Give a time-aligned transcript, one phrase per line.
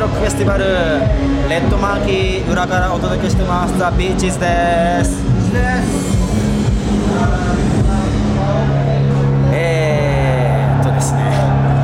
[0.00, 3.76] ロックフェスティバルレッドマーキー裏からお届けしてます。
[3.76, 5.20] ザ・ビーチズです。
[9.52, 11.20] えーっとですね。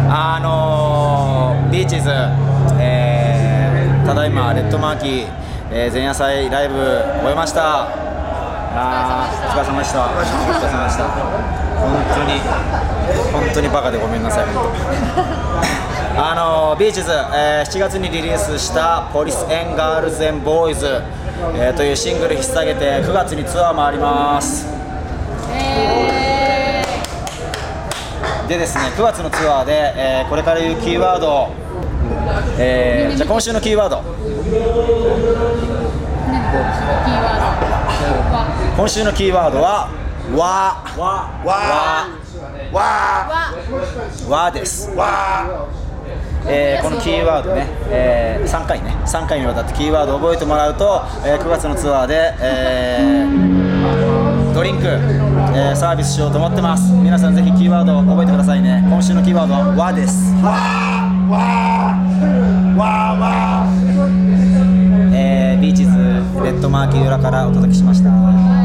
[0.09, 2.09] あのービーチズ、
[2.81, 5.27] えーただいまレッドマーキー、
[5.71, 7.87] えー前夜祭ライブ終えました。
[8.79, 10.07] あお疲れ様でした。
[10.07, 11.05] お疲れ様でした。
[11.05, 12.41] 本当に
[13.31, 14.47] 本当にバカでごめんなさい
[16.19, 21.03] あのビーチズ、えー7月にリリースした「ポリス・エン・ガールズ・エン・ボーイズ」
[21.55, 24.67] えーというシングル引っ提げて9月にツアーもあります。
[28.49, 31.49] でですね9月のツアーで、えーこれから言うキーワードを、
[32.59, 34.03] えーじゃあ今週のキーワード。
[38.77, 39.89] 今週のキーワードは
[40.35, 42.09] 「わ」わわ。
[42.73, 43.53] わ。
[44.29, 45.67] わです、わ
[46.49, 56.93] えーこのキーワードね、え3回ね3回にわたってキーワードを覚えてもらうと、えー9月のツアーで、えードリンク、えーサービスしようと思ってます。
[56.93, 58.83] 皆さんぜひキーワードを覚えてくださいね。
[58.89, 60.33] 今週のキーワードは「わ」です。
[60.43, 60.51] わ
[62.79, 63.67] わわ
[65.13, 65.91] えービーチズ
[66.45, 68.56] レッドマーキー裏からお届けしました